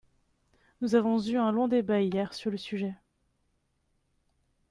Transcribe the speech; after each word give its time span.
Nous 0.81 0.95
avons 0.95 1.19
eu 1.21 1.37
un 1.37 1.51
long 1.51 1.67
débat 1.67 2.01
hier 2.01 2.33
sur 2.33 2.49
le 2.49 2.57
sujet. 2.57 2.95